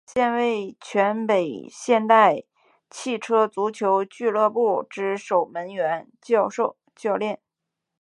[0.07, 2.43] 现为全北现代
[2.89, 6.09] 汽车足球俱乐部之守门员
[6.95, 7.39] 教练。